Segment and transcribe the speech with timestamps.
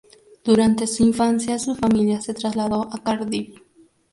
[0.43, 3.59] Durante su infancia su familia se trasladó a Cardiff.